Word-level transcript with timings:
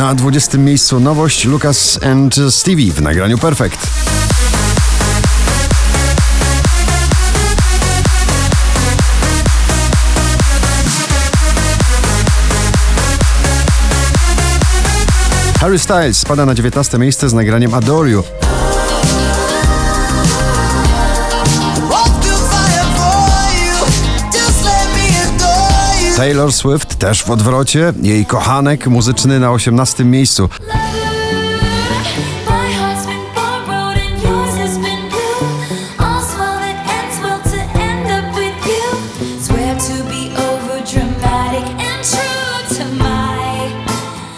Na 0.00 0.14
20 0.14 0.58
miejscu 0.58 1.00
nowość 1.00 1.44
Lucas 1.44 1.98
and 2.02 2.34
Stevie 2.50 2.92
w 2.92 3.02
nagraniu 3.02 3.38
Perfect. 3.38 3.86
Harry 15.60 15.78
Styles 15.78 16.18
spada 16.18 16.46
na 16.46 16.54
19 16.54 16.98
miejsce 16.98 17.28
z 17.28 17.32
nagraniem 17.32 17.74
Adore 17.74 18.10
You. 18.10 18.22
Taylor 26.20 26.52
Swift 26.52 26.98
też 26.98 27.22
w 27.22 27.30
odwrocie, 27.30 27.92
jej 28.02 28.26
kochanek 28.26 28.86
muzyczny 28.86 29.40
na 29.40 29.50
18 29.50 30.04
miejscu. 30.04 30.48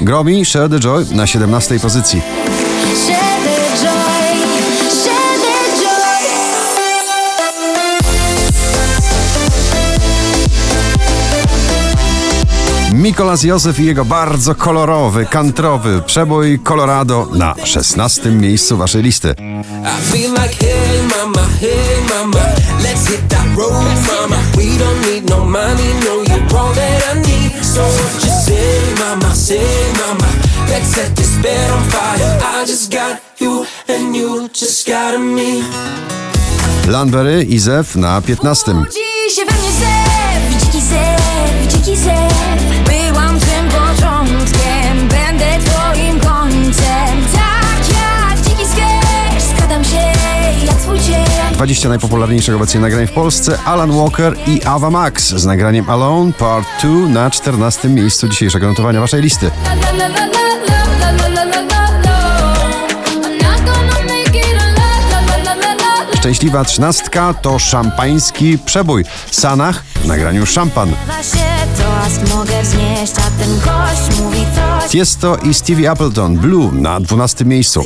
Gromi 0.00 0.44
Share 0.44 0.70
the 0.70 0.80
Joy 0.80 1.06
na 1.14 1.26
17 1.26 1.80
pozycji. 1.80 2.22
Mikolas 13.00 13.42
Józef 13.42 13.80
i 13.80 13.84
jego 13.84 14.04
bardzo 14.04 14.54
kolorowy, 14.54 15.26
kantrowy 15.26 16.02
przebój 16.06 16.58
Colorado 16.58 17.28
na 17.34 17.54
16 17.64 18.30
miejscu 18.30 18.76
waszej 18.76 19.02
listy. 19.02 19.34
Lanbery 36.86 37.44
i 37.44 37.58
Zef 37.58 37.96
na 37.96 38.22
15. 38.22 39.09
20 51.60 51.88
najpopularniejszych 51.88 52.54
obecnie 52.54 52.80
nagrań 52.80 53.06
w 53.06 53.12
Polsce 53.12 53.58
Alan 53.64 53.92
Walker 53.92 54.36
i 54.46 54.62
Ava 54.64 54.90
Max 54.90 55.28
z 55.28 55.44
nagraniem 55.44 55.90
Alone 55.90 56.32
Part 56.32 56.66
2 56.82 57.08
na 57.08 57.30
14 57.30 57.88
miejscu 57.88 58.28
dzisiejszego 58.28 58.66
notowania 58.68 59.00
waszej 59.00 59.22
listy. 59.22 59.50
Szczęśliwa 66.18 66.64
trzynastka 66.64 67.34
to 67.34 67.58
szampański 67.58 68.58
przebój. 68.58 69.04
Sanach 69.30 69.82
w 69.94 70.06
nagraniu 70.06 70.46
szampan. 70.46 70.92
Tiesto 74.88 75.36
i 75.36 75.54
Stevie 75.54 75.90
Appleton 75.90 76.36
Blue 76.36 76.72
na 76.72 77.00
12 77.00 77.44
miejscu. 77.44 77.84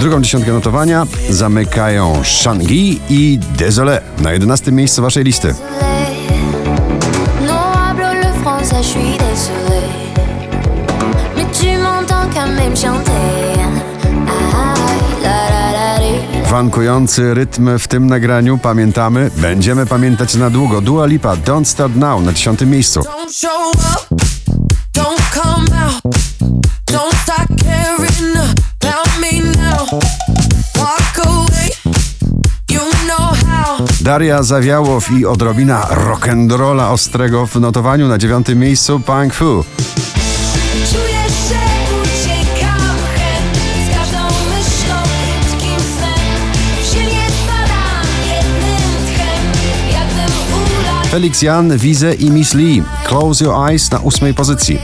Drugą 0.00 0.20
dziesiątkę 0.20 0.52
notowania 0.52 1.06
zamykają 1.30 2.24
Shangi 2.24 3.00
i 3.10 3.38
Désolé 3.58 4.00
na 4.18 4.32
11 4.32 4.72
miejscu 4.72 5.02
waszej 5.02 5.24
listy. 5.24 5.54
Wankujący 16.50 17.34
rytm 17.34 17.78
w 17.78 17.88
tym 17.88 18.06
nagraniu 18.06 18.58
pamiętamy, 18.58 19.30
będziemy 19.36 19.86
pamiętać 19.86 20.34
na 20.34 20.50
długo. 20.50 20.80
Dua 20.80 21.06
Lipa, 21.06 21.36
Don't 21.36 21.64
Start 21.64 21.96
Now 21.96 22.22
na 22.22 22.32
dziesiątym 22.32 22.70
miejscu. 22.70 23.00
Daria 34.00 34.42
Zawiałow 34.42 35.10
i 35.10 35.26
odrobina 35.26 35.86
rock'n'rolla 35.90 36.90
ostrego 36.90 37.46
w 37.46 37.56
notowaniu 37.60 38.08
na 38.08 38.18
dziewiątym 38.18 38.58
miejscu 38.58 39.00
Punk 39.00 39.34
Fu. 39.34 39.64
Felix 51.10 51.42
Jan, 51.42 51.78
Wize 51.78 52.14
i 52.14 52.30
Miss 52.30 52.54
Lee. 52.54 52.82
Close 53.04 53.44
Your 53.44 53.70
Eyes 53.70 53.90
na 53.90 53.98
ósmej 53.98 54.34
pozycji. 54.34 54.78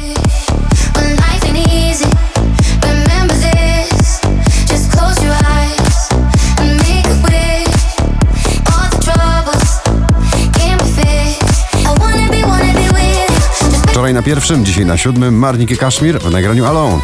Wczoraj 14.06 14.14
na 14.14 14.22
pierwszym, 14.22 14.64
dzisiaj 14.64 14.86
na 14.86 14.96
siódmym 14.96 15.38
Marnik 15.38 15.70
i 15.70 15.76
Kaszmir 15.76 16.20
w 16.20 16.30
nagraniu 16.30 16.64
Alone. 16.64 17.00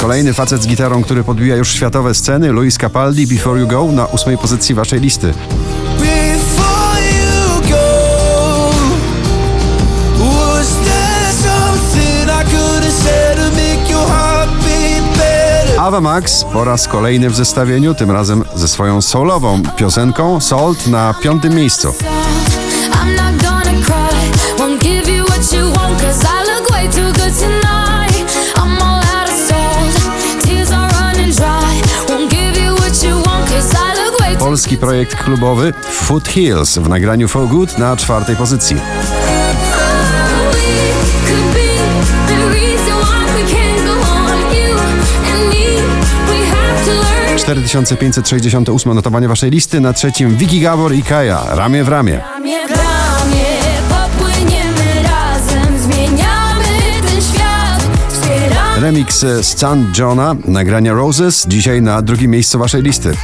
Kolejny 0.00 0.34
facet 0.34 0.62
z 0.62 0.66
gitarą, 0.66 1.02
który 1.02 1.24
podbija 1.24 1.56
już 1.56 1.72
światowe 1.72 2.14
sceny, 2.14 2.52
Luis 2.52 2.78
Capaldi, 2.78 3.26
Before 3.26 3.60
You 3.60 3.66
Go 3.66 3.84
na 3.92 4.06
ósmej 4.06 4.38
pozycji 4.38 4.74
waszej 4.74 5.00
listy. 5.00 5.34
Ava 15.86 16.00
Max 16.00 16.44
po 16.52 16.64
raz 16.64 16.88
kolejny 16.88 17.30
w 17.30 17.36
zestawieniu, 17.36 17.94
tym 17.94 18.10
razem 18.10 18.44
ze 18.54 18.68
swoją 18.68 19.02
soulową 19.02 19.62
piosenką 19.76 20.40
Salt 20.40 20.86
na 20.86 21.14
piątym 21.14 21.54
miejscu. 21.54 21.94
polski 34.56 34.76
projekt 34.76 35.16
klubowy 35.16 35.72
Foothills 35.90 36.78
w 36.78 36.88
nagraniu 36.88 37.28
For 37.28 37.48
Good 37.48 37.78
na 37.78 37.96
czwartej 37.96 38.36
pozycji. 38.36 38.76
Cztery 47.36 47.62
tysiące 47.62 47.96
pięćset 47.96 48.28
sześćdziesiąte 48.28 48.72
ósme 48.72 48.94
notowanie 48.94 49.28
waszej 49.28 49.50
listy 49.50 49.80
na 49.80 49.92
trzecim 49.92 50.36
Vicky 50.36 50.60
Gabor 50.60 50.94
i 50.94 51.02
Kaja 51.02 51.42
ramię 51.50 51.84
w 51.84 51.88
ramię. 51.88 52.20
Remix 58.80 59.26
Stan 59.42 59.92
Johna, 59.98 60.36
nagrania 60.44 60.92
Roses, 60.92 61.46
dzisiaj 61.48 61.82
na 61.82 62.02
drugim 62.02 62.30
miejscu 62.30 62.58
waszej 62.58 62.82
listy. 62.82 63.16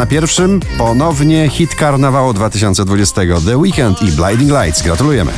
Na 0.00 0.06
pierwszym 0.06 0.60
ponownie 0.78 1.48
hit 1.48 1.74
karnawału 1.74 2.32
2020 2.34 3.22
The 3.46 3.58
Weekend 3.58 4.02
i 4.02 4.12
Blinding 4.12 4.50
Lights. 4.50 4.82
Gratulujemy. 4.82 5.32